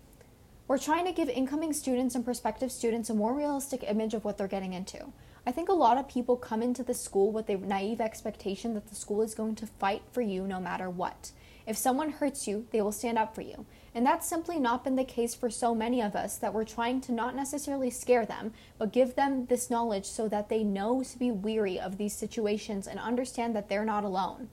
We're 0.68 0.80
trying 0.80 1.06
to 1.06 1.12
give 1.12 1.30
incoming 1.30 1.72
students 1.72 2.16
and 2.16 2.26
prospective 2.26 2.72
students 2.72 3.12
a 3.12 3.14
more 3.14 3.36
realistic 3.36 3.84
image 3.84 4.16
of 4.16 4.26
what 4.26 4.40
they're 4.40 4.48
getting 4.48 4.74
into. 4.74 5.14
I 5.48 5.52
think 5.54 5.70
a 5.70 5.74
lot 5.74 5.98
of 5.98 6.10
people 6.10 6.36
come 6.36 6.62
into 6.62 6.84
the 6.84 6.94
school 6.94 7.32
with 7.32 7.50
a 7.50 7.56
naive 7.56 8.02
expectation 8.02 8.74
that 8.74 8.88
the 8.88 8.96
school 8.96 9.22
is 9.22 9.34
going 9.34 9.56
to 9.56 9.66
fight 9.66 10.02
for 10.12 10.20
you 10.20 10.46
no 10.46 10.60
matter 10.60 10.90
what. 10.90 11.32
If 11.66 11.78
someone 11.78 12.10
hurts 12.10 12.50
you, 12.50 12.68
they 12.72 12.82
will 12.82 12.92
stand 12.92 13.18
up 13.18 13.34
for 13.34 13.40
you. 13.40 13.66
And 13.96 14.06
that's 14.06 14.28
simply 14.28 14.60
not 14.60 14.84
been 14.84 14.98
the 14.98 15.06
case 15.06 15.34
for 15.36 15.50
so 15.50 15.74
many 15.74 16.02
of 16.02 16.18
us 16.18 16.36
that 16.36 16.54
we're 16.54 16.66
trying 16.66 17.00
to 17.00 17.14
not 17.14 17.34
necessarily 17.34 17.90
scare 17.90 18.26
them, 18.26 18.52
but 18.78 18.92
give 18.92 19.16
them 19.16 19.46
this 19.46 19.70
knowledge 19.70 20.04
so 20.04 20.28
that 20.28 20.50
they 20.50 20.66
know 20.66 21.02
to 21.02 21.18
be 21.18 21.32
weary 21.32 21.80
of 21.80 21.98
these 21.98 22.14
situations 22.14 22.86
and 22.86 23.00
understand 23.00 23.56
that 23.56 23.70
they're 23.70 23.86
not 23.86 24.04
alone. 24.04 24.50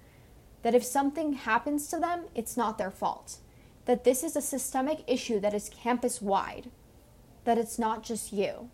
that 0.62 0.76
if 0.76 0.84
something 0.84 1.34
happens 1.34 1.88
to 1.88 1.98
them, 1.98 2.24
it's 2.36 2.56
not 2.56 2.78
their 2.78 2.90
fault, 2.90 3.38
that 3.84 4.04
this 4.04 4.24
is 4.24 4.34
a 4.34 4.40
systemic 4.40 5.04
issue 5.06 5.38
that 5.40 5.52
is 5.54 5.68
campus 5.68 6.22
wide, 6.22 6.70
that 7.44 7.58
it's 7.58 7.78
not 7.78 8.02
just 8.02 8.32
you. 8.32 8.70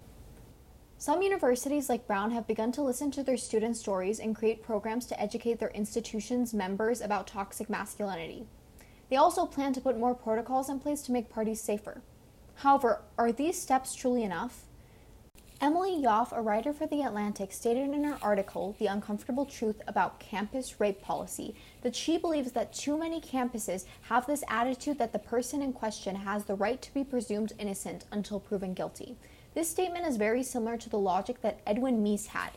Some 1.00 1.22
universities 1.22 1.88
like 1.88 2.06
Brown 2.06 2.30
have 2.32 2.46
begun 2.46 2.72
to 2.72 2.82
listen 2.82 3.10
to 3.12 3.22
their 3.22 3.38
student 3.38 3.78
stories 3.78 4.20
and 4.20 4.36
create 4.36 4.62
programs 4.62 5.06
to 5.06 5.18
educate 5.18 5.58
their 5.58 5.70
institution's 5.70 6.52
members 6.52 7.00
about 7.00 7.26
toxic 7.26 7.70
masculinity. 7.70 8.44
They 9.08 9.16
also 9.16 9.46
plan 9.46 9.72
to 9.72 9.80
put 9.80 9.96
more 9.98 10.14
protocols 10.14 10.68
in 10.68 10.78
place 10.78 11.00
to 11.04 11.12
make 11.12 11.30
parties 11.30 11.58
safer. 11.58 12.02
However, 12.56 13.00
are 13.16 13.32
these 13.32 13.58
steps 13.58 13.94
truly 13.94 14.24
enough? 14.24 14.66
Emily 15.58 15.92
Yoffe, 15.92 16.36
a 16.36 16.42
writer 16.42 16.74
for 16.74 16.86
The 16.86 17.00
Atlantic, 17.00 17.50
stated 17.52 17.88
in 17.88 18.04
her 18.04 18.18
article, 18.20 18.76
The 18.78 18.86
Uncomfortable 18.86 19.46
Truth 19.46 19.80
About 19.88 20.20
Campus 20.20 20.80
Rape 20.80 21.00
Policy, 21.00 21.54
that 21.80 21.96
she 21.96 22.18
believes 22.18 22.52
that 22.52 22.74
too 22.74 22.98
many 22.98 23.22
campuses 23.22 23.86
have 24.02 24.26
this 24.26 24.44
attitude 24.48 24.98
that 24.98 25.14
the 25.14 25.18
person 25.18 25.62
in 25.62 25.72
question 25.72 26.16
has 26.16 26.44
the 26.44 26.54
right 26.54 26.82
to 26.82 26.92
be 26.92 27.04
presumed 27.04 27.54
innocent 27.58 28.04
until 28.12 28.38
proven 28.38 28.74
guilty. 28.74 29.16
This 29.52 29.68
statement 29.68 30.06
is 30.06 30.16
very 30.16 30.42
similar 30.42 30.76
to 30.76 30.88
the 30.88 30.98
logic 30.98 31.40
that 31.42 31.60
Edwin 31.66 32.04
Meese 32.04 32.26
had. 32.26 32.50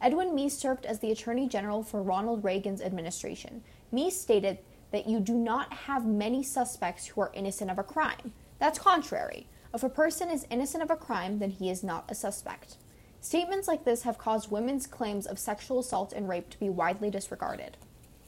Edwin 0.00 0.30
Meese 0.30 0.52
served 0.52 0.86
as 0.86 1.00
the 1.00 1.10
Attorney 1.10 1.48
General 1.48 1.82
for 1.82 2.02
Ronald 2.02 2.44
Reagan's 2.44 2.80
administration. 2.80 3.62
Meese 3.92 4.12
stated 4.12 4.58
that 4.92 5.08
you 5.08 5.18
do 5.18 5.34
not 5.34 5.72
have 5.72 6.06
many 6.06 6.42
suspects 6.44 7.06
who 7.06 7.20
are 7.20 7.32
innocent 7.34 7.70
of 7.70 7.78
a 7.78 7.82
crime. 7.82 8.32
That's 8.60 8.78
contrary. 8.78 9.48
If 9.74 9.82
a 9.82 9.88
person 9.88 10.30
is 10.30 10.46
innocent 10.48 10.84
of 10.84 10.90
a 10.90 10.96
crime, 10.96 11.40
then 11.40 11.50
he 11.50 11.68
is 11.68 11.82
not 11.82 12.04
a 12.08 12.14
suspect. 12.14 12.76
Statements 13.20 13.66
like 13.66 13.84
this 13.84 14.02
have 14.02 14.16
caused 14.16 14.50
women's 14.50 14.86
claims 14.86 15.26
of 15.26 15.40
sexual 15.40 15.80
assault 15.80 16.12
and 16.12 16.28
rape 16.28 16.48
to 16.50 16.60
be 16.60 16.70
widely 16.70 17.10
disregarded. 17.10 17.76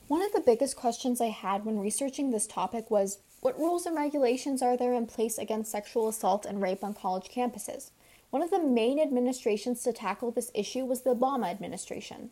One 0.09 0.23
of 0.23 0.33
the 0.33 0.41
biggest 0.41 0.75
questions 0.75 1.21
I 1.21 1.29
had 1.29 1.65
when 1.65 1.79
researching 1.79 2.31
this 2.31 2.47
topic 2.47 2.91
was 2.91 3.19
what 3.41 3.59
rules 3.59 3.87
and 3.87 3.95
regulations 3.95 4.61
are 4.63 4.77
there 4.77 4.95
in 4.95 5.07
place 5.07 5.39
against 5.39 5.71
sexual 5.71 6.09
assault 6.09 6.45
and 6.45 6.61
rape 6.61 6.83
on 6.83 6.95
college 6.95 7.29
campuses? 7.29 7.91
One 8.31 8.43
of 8.43 8.51
the 8.51 8.63
main 8.63 9.01
administrations 9.01 9.83
to 9.83 9.93
tackle 9.93 10.31
this 10.31 10.51
issue 10.55 10.85
was 10.85 11.01
the 11.01 11.15
Obama 11.15 11.51
administration. 11.51 12.31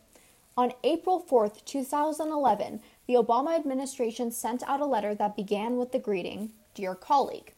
On 0.55 0.73
April 0.85 1.19
4, 1.19 1.49
2011, 1.65 2.81
the 3.07 3.15
Obama 3.15 3.57
administration 3.57 4.31
sent 4.31 4.63
out 4.67 4.81
a 4.81 4.87
letter 4.87 5.15
that 5.15 5.37
began 5.37 5.77
with 5.77 5.93
the 5.93 5.99
greeting, 5.99 6.51
Dear 6.75 6.95
Colleague. 6.95 7.55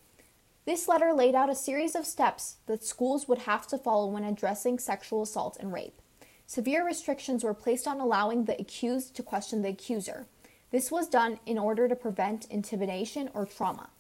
This 0.67 0.87
letter 0.87 1.13
laid 1.13 1.35
out 1.35 1.51
a 1.51 1.55
series 1.55 1.97
of 1.97 2.07
steps 2.07 2.57
that 2.67 2.85
schools 2.85 3.27
would 3.27 3.39
have 3.39 3.67
to 3.69 3.79
follow 3.79 4.07
when 4.07 4.23
addressing 4.25 4.79
sexual 4.79 5.23
assault 5.23 5.57
and 5.59 5.73
rape. 5.73 6.01
Severe 6.47 6.87
restrictions 6.87 7.43
were 7.43 7.55
placed 7.55 7.89
on 7.89 8.01
allowing 8.01 8.45
the 8.45 8.61
accused 8.61 9.17
to 9.17 9.23
question 9.23 9.63
the 9.63 9.71
accuser. 9.71 10.27
This 10.71 10.93
was 10.93 11.09
done 11.09 11.41
in 11.47 11.59
order 11.59 11.89
to 11.89 11.97
prevent 11.97 12.47
intimidation 12.51 13.31
or 13.35 13.47
trauma. 13.47 13.91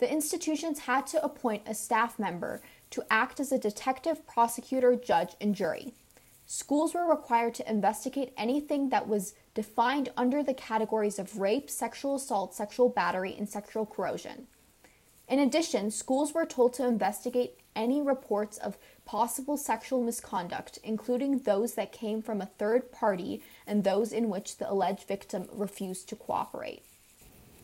The 0.00 0.10
institutions 0.10 0.80
had 0.80 1.06
to 1.08 1.22
appoint 1.22 1.62
a 1.66 1.74
staff 1.74 2.18
member 2.18 2.62
to 2.90 3.04
act 3.10 3.40
as 3.40 3.52
a 3.52 3.58
detective, 3.58 4.26
prosecutor, 4.26 4.96
judge, 4.96 5.34
and 5.40 5.54
jury. 5.54 5.94
Schools 6.46 6.94
were 6.94 7.08
required 7.08 7.54
to 7.54 7.70
investigate 7.70 8.32
anything 8.36 8.88
that 8.88 9.06
was 9.06 9.34
defined 9.54 10.10
under 10.16 10.42
the 10.42 10.54
categories 10.54 11.18
of 11.18 11.38
rape, 11.38 11.70
sexual 11.70 12.16
assault, 12.16 12.54
sexual 12.54 12.88
battery, 12.88 13.34
and 13.38 13.48
sexual 13.48 13.86
coercion. 13.86 14.48
In 15.28 15.38
addition, 15.38 15.92
schools 15.92 16.34
were 16.34 16.44
told 16.44 16.74
to 16.74 16.86
investigate 16.86 17.60
any 17.76 18.02
reports 18.02 18.58
of 18.58 18.76
possible 19.04 19.56
sexual 19.56 20.02
misconduct, 20.02 20.80
including 20.82 21.38
those 21.38 21.74
that 21.74 21.92
came 21.92 22.20
from 22.20 22.40
a 22.40 22.46
third 22.46 22.90
party 22.90 23.42
and 23.64 23.84
those 23.84 24.12
in 24.12 24.28
which 24.28 24.58
the 24.58 24.68
alleged 24.68 25.06
victim 25.06 25.48
refused 25.52 26.08
to 26.08 26.16
cooperate. 26.16 26.82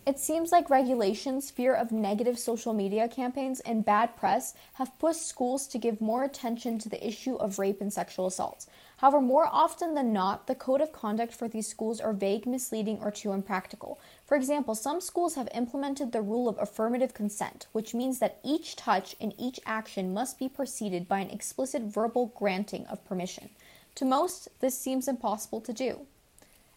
It 0.06 0.20
seems 0.20 0.52
like 0.52 0.70
regulations, 0.70 1.50
fear 1.50 1.74
of 1.74 1.90
negative 1.90 2.38
social 2.38 2.72
media 2.72 3.08
campaigns, 3.08 3.58
and 3.58 3.84
bad 3.84 4.14
press 4.14 4.54
have 4.74 4.96
pushed 5.00 5.26
schools 5.26 5.66
to 5.66 5.78
give 5.78 6.00
more 6.00 6.22
attention 6.22 6.78
to 6.78 6.88
the 6.88 7.04
issue 7.04 7.34
of 7.34 7.58
rape 7.58 7.80
and 7.80 7.92
sexual 7.92 8.28
assault. 8.28 8.66
However, 8.98 9.20
more 9.20 9.48
often 9.50 9.94
than 9.94 10.12
not, 10.12 10.46
the 10.46 10.54
code 10.54 10.80
of 10.80 10.92
conduct 10.92 11.34
for 11.34 11.48
these 11.48 11.66
schools 11.66 12.00
are 12.00 12.12
vague, 12.12 12.46
misleading, 12.46 13.00
or 13.00 13.10
too 13.10 13.32
impractical. 13.32 13.98
For 14.24 14.36
example, 14.36 14.76
some 14.76 15.00
schools 15.00 15.34
have 15.34 15.48
implemented 15.52 16.12
the 16.12 16.22
rule 16.22 16.48
of 16.48 16.56
affirmative 16.60 17.12
consent, 17.12 17.66
which 17.72 17.92
means 17.92 18.20
that 18.20 18.38
each 18.44 18.76
touch 18.76 19.16
and 19.20 19.34
each 19.36 19.58
action 19.66 20.14
must 20.14 20.38
be 20.38 20.48
preceded 20.48 21.08
by 21.08 21.18
an 21.18 21.30
explicit 21.30 21.82
verbal 21.82 22.32
granting 22.36 22.86
of 22.86 23.04
permission. 23.04 23.50
To 23.96 24.04
most, 24.04 24.50
this 24.60 24.78
seems 24.78 25.08
impossible 25.08 25.62
to 25.62 25.72
do. 25.72 26.06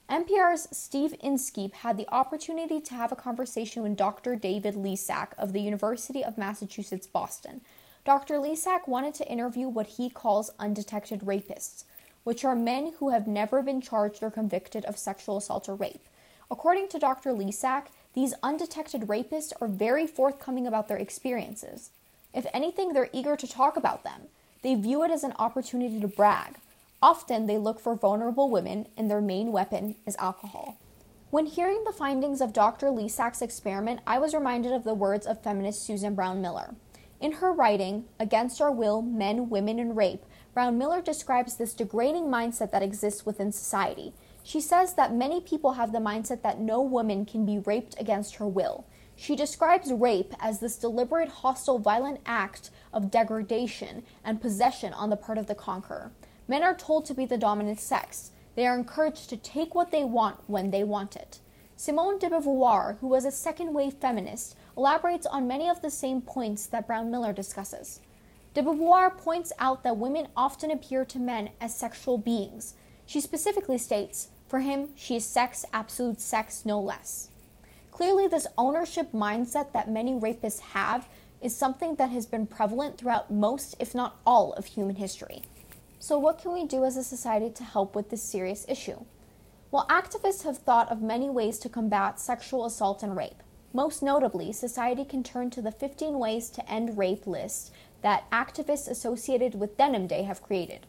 NPR's 0.09 0.67
Steve 0.75 1.13
Inskeep 1.19 1.75
had 1.75 1.95
the 1.95 2.07
opportunity 2.11 2.81
to 2.81 2.95
have 2.95 3.11
a 3.11 3.15
conversation 3.15 3.83
with 3.83 3.95
Dr. 3.95 4.35
David 4.35 4.73
Lisak 4.73 5.33
of 5.37 5.53
the 5.53 5.61
University 5.61 6.23
of 6.23 6.35
Massachusetts 6.35 7.05
Boston. 7.05 7.61
Dr. 8.05 8.39
Lisak 8.39 8.87
wanted 8.87 9.13
to 9.13 9.31
interview 9.31 9.67
what 9.67 9.85
he 9.85 10.09
calls 10.09 10.49
undetected 10.57 11.19
rapists, 11.19 11.83
which 12.23 12.43
are 12.43 12.55
men 12.55 12.93
who 12.97 13.09
have 13.09 13.27
never 13.27 13.61
been 13.61 13.81
charged 13.81 14.23
or 14.23 14.31
convicted 14.31 14.83
of 14.85 14.97
sexual 14.97 15.37
assault 15.37 15.69
or 15.69 15.75
rape. 15.75 16.07
According 16.49 16.87
to 16.87 16.97
Dr. 16.97 17.31
Lisak, 17.31 17.89
these 18.15 18.33
undetected 18.41 19.01
rapists 19.01 19.53
are 19.61 19.67
very 19.67 20.07
forthcoming 20.07 20.65
about 20.65 20.87
their 20.87 20.97
experiences. 20.97 21.91
If 22.33 22.47
anything, 22.51 22.93
they're 22.93 23.11
eager 23.13 23.35
to 23.35 23.47
talk 23.47 23.77
about 23.77 24.03
them. 24.03 24.21
They 24.63 24.73
view 24.73 25.03
it 25.03 25.11
as 25.11 25.23
an 25.23 25.33
opportunity 25.37 25.99
to 25.99 26.07
brag. 26.07 26.55
Often 27.01 27.45
they 27.45 27.57
look 27.57 27.79
for 27.79 27.95
vulnerable 27.95 28.49
women, 28.49 28.87
and 28.97 29.09
their 29.09 29.21
main 29.21 29.51
weapon 29.51 29.95
is 30.05 30.17
alcohol. 30.17 30.77
When 31.29 31.45
hearing 31.45 31.83
the 31.85 31.93
findings 31.93 32.41
of 32.41 32.53
Dr. 32.53 32.87
Lisak's 32.87 33.41
experiment, 33.41 34.01
I 34.05 34.17
was 34.17 34.33
reminded 34.33 34.73
of 34.73 34.83
the 34.83 34.93
words 34.93 35.25
of 35.25 35.43
feminist 35.43 35.85
Susan 35.85 36.15
Brownmiller. 36.15 36.75
In 37.21 37.33
her 37.33 37.53
writing, 37.53 38.05
Against 38.19 38.59
Our 38.61 38.71
Will 38.71 39.01
Men, 39.01 39.49
Women, 39.49 39.79
and 39.79 39.95
Rape, 39.95 40.25
Brownmiller 40.55 41.03
describes 41.03 41.55
this 41.55 41.73
degrading 41.73 42.25
mindset 42.25 42.71
that 42.71 42.81
exists 42.81 43.25
within 43.25 43.51
society. 43.51 44.13
She 44.43 44.59
says 44.59 44.95
that 44.95 45.13
many 45.13 45.39
people 45.39 45.73
have 45.73 45.91
the 45.91 45.99
mindset 45.99 46.41
that 46.41 46.59
no 46.59 46.81
woman 46.81 47.25
can 47.25 47.45
be 47.45 47.59
raped 47.59 47.95
against 47.99 48.35
her 48.35 48.47
will. 48.47 48.85
She 49.15 49.35
describes 49.35 49.91
rape 49.91 50.33
as 50.39 50.59
this 50.59 50.77
deliberate, 50.77 51.29
hostile, 51.29 51.77
violent 51.77 52.21
act 52.25 52.71
of 52.93 53.11
degradation 53.11 54.03
and 54.23 54.41
possession 54.41 54.93
on 54.93 55.09
the 55.09 55.17
part 55.17 55.37
of 55.37 55.47
the 55.47 55.55
conqueror. 55.55 56.11
Men 56.49 56.63
are 56.63 56.73
told 56.73 57.05
to 57.05 57.13
be 57.13 57.27
the 57.27 57.37
dominant 57.37 57.79
sex. 57.79 58.31
They 58.55 58.65
are 58.65 58.75
encouraged 58.75 59.29
to 59.29 59.37
take 59.37 59.75
what 59.75 59.91
they 59.91 60.03
want 60.03 60.39
when 60.47 60.71
they 60.71 60.83
want 60.83 61.15
it. 61.15 61.41
Simone 61.75 62.17
de 62.17 62.27
Beauvoir, 62.27 62.97
who 62.99 63.07
was 63.07 63.23
a 63.23 63.31
second 63.31 63.71
wave 63.71 63.93
feminist, 63.93 64.55
elaborates 64.75 65.27
on 65.27 65.47
many 65.47 65.69
of 65.69 65.83
the 65.83 65.91
same 65.91 66.21
points 66.21 66.65
that 66.65 66.87
Brownmiller 66.87 67.35
discusses. 67.35 67.99
De 68.55 68.63
Beauvoir 68.63 69.15
points 69.15 69.53
out 69.59 69.83
that 69.83 69.97
women 69.97 70.27
often 70.35 70.71
appear 70.71 71.05
to 71.05 71.19
men 71.19 71.51
as 71.61 71.75
sexual 71.75 72.17
beings. 72.17 72.73
She 73.05 73.21
specifically 73.21 73.77
states, 73.77 74.29
for 74.47 74.61
him, 74.61 74.89
she 74.95 75.17
is 75.17 75.25
sex, 75.27 75.65
absolute 75.71 76.19
sex, 76.19 76.65
no 76.65 76.79
less. 76.79 77.29
Clearly, 77.91 78.27
this 78.27 78.47
ownership 78.57 79.11
mindset 79.11 79.71
that 79.73 79.91
many 79.91 80.13
rapists 80.13 80.61
have 80.61 81.07
is 81.41 81.55
something 81.55 81.93
that 81.95 82.09
has 82.09 82.25
been 82.25 82.47
prevalent 82.47 82.97
throughout 82.97 83.31
most, 83.31 83.75
if 83.79 83.93
not 83.93 84.19
all, 84.25 84.53
of 84.53 84.65
human 84.65 84.95
history. 84.95 85.43
So, 86.01 86.17
what 86.17 86.39
can 86.39 86.53
we 86.53 86.65
do 86.65 86.85
as 86.85 86.95
a 86.95 87.03
society 87.03 87.49
to 87.49 87.63
help 87.63 87.93
with 87.93 88.09
this 88.09 88.23
serious 88.23 88.65
issue? 88.69 89.03
Well, 89.69 89.85
activists 89.89 90.43
have 90.43 90.57
thought 90.57 90.89
of 90.89 91.01
many 91.01 91.29
ways 91.29 91.59
to 91.59 91.69
combat 91.69 92.21
sexual 92.21 92.65
assault 92.65 93.03
and 93.03 93.17
rape. 93.17 93.43
Most 93.73 94.01
notably, 94.01 94.53
society 94.53 95.03
can 95.03 95.23
turn 95.23 95.49
to 95.51 95.61
the 95.61 95.71
15 95.71 96.17
Ways 96.17 96.49
to 96.51 96.71
End 96.71 96.97
Rape 96.97 97.27
list 97.27 97.71
that 98.01 98.31
activists 98.31 98.87
associated 98.87 99.59
with 99.59 99.77
Denim 99.77 100.07
Day 100.07 100.23
have 100.23 100.41
created. 100.41 100.87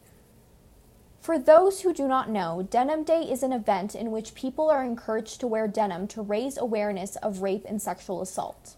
For 1.19 1.37
those 1.37 1.81
who 1.81 1.93
do 1.93 2.07
not 2.07 2.29
know, 2.29 2.65
Denim 2.67 3.03
Day 3.03 3.21
is 3.21 3.43
an 3.43 3.53
event 3.53 3.93
in 3.93 4.11
which 4.11 4.33
people 4.33 4.69
are 4.69 4.83
encouraged 4.83 5.41
to 5.41 5.47
wear 5.47 5.67
denim 5.67 6.07
to 6.07 6.21
raise 6.21 6.57
awareness 6.57 7.17
of 7.17 7.43
rape 7.43 7.65
and 7.67 7.81
sexual 7.81 8.21
assault. 8.21 8.75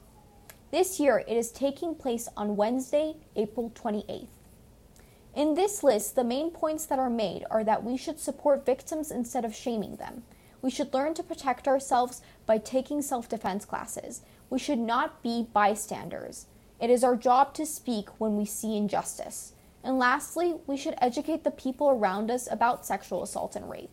This 0.71 0.99
year, 0.99 1.23
it 1.25 1.37
is 1.37 1.51
taking 1.51 1.95
place 1.95 2.27
on 2.35 2.57
Wednesday, 2.57 3.15
April 3.35 3.71
28th. 3.75 4.27
In 5.35 5.55
this 5.55 5.83
list, 5.83 6.15
the 6.15 6.23
main 6.23 6.51
points 6.51 6.85
that 6.85 6.99
are 6.99 7.09
made 7.09 7.43
are 7.49 7.63
that 7.63 7.83
we 7.83 7.97
should 7.97 8.19
support 8.19 8.65
victims 8.65 9.09
instead 9.09 9.43
of 9.43 9.55
shaming 9.55 9.95
them. 9.95 10.23
We 10.61 10.69
should 10.69 10.93
learn 10.93 11.15
to 11.15 11.23
protect 11.23 11.67
ourselves 11.67 12.21
by 12.45 12.59
taking 12.59 13.01
self 13.01 13.27
defense 13.27 13.65
classes. 13.65 14.21
We 14.49 14.59
should 14.59 14.77
not 14.77 15.23
be 15.23 15.47
bystanders. 15.51 16.45
It 16.79 16.89
is 16.89 17.03
our 17.03 17.15
job 17.15 17.53
to 17.55 17.65
speak 17.65 18.09
when 18.19 18.37
we 18.37 18.45
see 18.45 18.77
injustice. 18.77 19.53
And 19.83 19.97
lastly, 19.97 20.55
we 20.67 20.77
should 20.77 20.95
educate 21.01 21.43
the 21.43 21.51
people 21.51 21.89
around 21.89 22.29
us 22.29 22.47
about 22.49 22.85
sexual 22.85 23.23
assault 23.23 23.55
and 23.55 23.69
rape. 23.69 23.89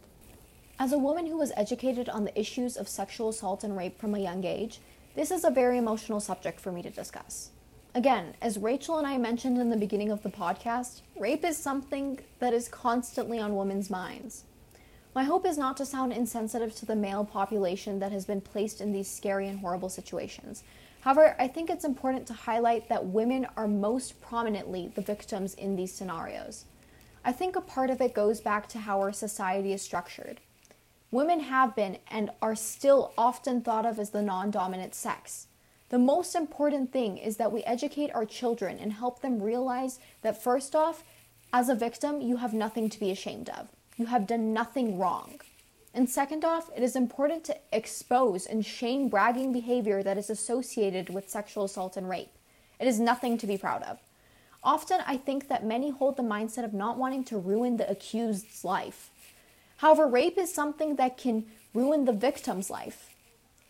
As 0.78 0.92
a 0.92 0.98
woman 0.98 1.26
who 1.26 1.38
was 1.38 1.52
educated 1.56 2.08
on 2.08 2.24
the 2.24 2.38
issues 2.38 2.76
of 2.76 2.88
sexual 2.88 3.30
assault 3.30 3.64
and 3.64 3.76
rape 3.76 3.98
from 3.98 4.14
a 4.14 4.20
young 4.20 4.44
age, 4.44 4.80
this 5.16 5.30
is 5.30 5.44
a 5.44 5.50
very 5.50 5.78
emotional 5.78 6.20
subject 6.20 6.60
for 6.60 6.70
me 6.70 6.82
to 6.82 6.90
discuss. 6.90 7.50
Again, 7.92 8.34
as 8.40 8.56
Rachel 8.56 8.98
and 8.98 9.06
I 9.06 9.18
mentioned 9.18 9.58
in 9.58 9.68
the 9.68 9.76
beginning 9.76 10.12
of 10.12 10.22
the 10.22 10.30
podcast, 10.30 11.00
rape 11.18 11.44
is 11.44 11.56
something 11.56 12.20
that 12.38 12.54
is 12.54 12.68
constantly 12.68 13.40
on 13.40 13.56
women's 13.56 13.90
minds. 13.90 14.44
My 15.12 15.24
hope 15.24 15.44
is 15.44 15.58
not 15.58 15.76
to 15.78 15.84
sound 15.84 16.12
insensitive 16.12 16.72
to 16.76 16.86
the 16.86 16.94
male 16.94 17.24
population 17.24 17.98
that 17.98 18.12
has 18.12 18.24
been 18.24 18.40
placed 18.40 18.80
in 18.80 18.92
these 18.92 19.10
scary 19.10 19.48
and 19.48 19.58
horrible 19.58 19.88
situations. 19.88 20.62
However, 21.00 21.34
I 21.40 21.48
think 21.48 21.68
it's 21.68 21.84
important 21.84 22.28
to 22.28 22.32
highlight 22.32 22.88
that 22.88 23.06
women 23.06 23.48
are 23.56 23.66
most 23.66 24.20
prominently 24.20 24.92
the 24.94 25.02
victims 25.02 25.54
in 25.54 25.74
these 25.74 25.92
scenarios. 25.92 26.66
I 27.24 27.32
think 27.32 27.56
a 27.56 27.60
part 27.60 27.90
of 27.90 28.00
it 28.00 28.14
goes 28.14 28.40
back 28.40 28.68
to 28.68 28.78
how 28.78 29.00
our 29.00 29.12
society 29.12 29.72
is 29.72 29.82
structured. 29.82 30.40
Women 31.10 31.40
have 31.40 31.74
been 31.74 31.98
and 32.08 32.30
are 32.40 32.54
still 32.54 33.12
often 33.18 33.62
thought 33.62 33.84
of 33.84 33.98
as 33.98 34.10
the 34.10 34.22
non 34.22 34.52
dominant 34.52 34.94
sex. 34.94 35.48
The 35.90 35.98
most 35.98 36.36
important 36.36 36.92
thing 36.92 37.18
is 37.18 37.36
that 37.36 37.52
we 37.52 37.64
educate 37.64 38.12
our 38.14 38.24
children 38.24 38.78
and 38.78 38.92
help 38.92 39.20
them 39.20 39.42
realize 39.42 39.98
that, 40.22 40.42
first 40.42 40.74
off, 40.76 41.02
as 41.52 41.68
a 41.68 41.74
victim, 41.74 42.20
you 42.20 42.36
have 42.36 42.54
nothing 42.54 42.88
to 42.88 43.00
be 43.00 43.10
ashamed 43.10 43.48
of. 43.50 43.68
You 43.96 44.06
have 44.06 44.28
done 44.28 44.52
nothing 44.52 44.98
wrong. 44.98 45.40
And 45.92 46.08
second 46.08 46.44
off, 46.44 46.70
it 46.76 46.84
is 46.84 46.94
important 46.94 47.42
to 47.44 47.56
expose 47.72 48.46
and 48.46 48.64
shame 48.64 49.08
bragging 49.08 49.52
behavior 49.52 50.04
that 50.04 50.16
is 50.16 50.30
associated 50.30 51.10
with 51.10 51.28
sexual 51.28 51.64
assault 51.64 51.96
and 51.96 52.08
rape. 52.08 52.32
It 52.78 52.86
is 52.86 53.00
nothing 53.00 53.36
to 53.38 53.46
be 53.48 53.58
proud 53.58 53.82
of. 53.82 53.98
Often, 54.62 55.00
I 55.06 55.16
think 55.16 55.48
that 55.48 55.64
many 55.64 55.90
hold 55.90 56.16
the 56.16 56.22
mindset 56.22 56.64
of 56.64 56.72
not 56.72 56.98
wanting 56.98 57.24
to 57.24 57.38
ruin 57.38 57.78
the 57.78 57.90
accused's 57.90 58.64
life. 58.64 59.10
However, 59.78 60.06
rape 60.06 60.38
is 60.38 60.54
something 60.54 60.96
that 60.96 61.16
can 61.18 61.46
ruin 61.74 62.04
the 62.04 62.12
victim's 62.12 62.70
life. 62.70 63.09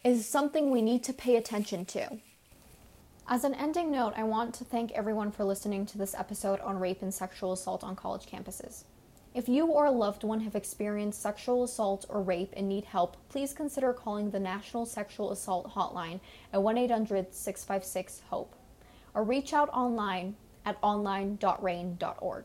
Is 0.02 0.26
something 0.26 0.70
we 0.70 0.80
need 0.80 1.04
to 1.04 1.12
pay 1.12 1.36
attention 1.36 1.84
to. 1.86 2.16
As 3.28 3.44
an 3.44 3.52
ending 3.52 3.90
note, 3.90 4.14
I 4.16 4.22
want 4.22 4.54
to 4.54 4.64
thank 4.64 4.92
everyone 4.92 5.30
for 5.30 5.44
listening 5.44 5.84
to 5.84 5.98
this 5.98 6.14
episode 6.14 6.58
on 6.60 6.80
rape 6.80 7.02
and 7.02 7.12
sexual 7.12 7.52
assault 7.52 7.84
on 7.84 7.94
college 7.96 8.24
campuses. 8.24 8.84
If 9.34 9.46
you 9.46 9.66
or 9.66 9.84
a 9.84 9.90
loved 9.90 10.24
one 10.24 10.40
have 10.40 10.56
experienced 10.56 11.20
sexual 11.20 11.64
assault 11.64 12.06
or 12.08 12.22
rape 12.22 12.54
and 12.56 12.66
need 12.66 12.86
help, 12.86 13.18
please 13.28 13.52
consider 13.52 13.92
calling 13.92 14.30
the 14.30 14.40
National 14.40 14.86
Sexual 14.86 15.32
Assault 15.32 15.70
Hotline 15.74 16.20
at 16.50 16.62
1 16.62 16.78
800 16.78 17.34
656 17.34 18.22
HOPE 18.30 18.54
or 19.12 19.22
reach 19.22 19.52
out 19.52 19.68
online 19.68 20.34
at 20.64 20.78
online.rainn.org. 20.80 22.44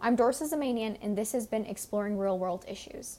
I'm 0.00 0.16
Dorsa 0.16 0.50
Zamanian, 0.50 0.96
and 1.02 1.18
this 1.18 1.32
has 1.32 1.46
been 1.46 1.66
Exploring 1.66 2.16
Real 2.16 2.38
World 2.38 2.64
Issues. 2.66 3.18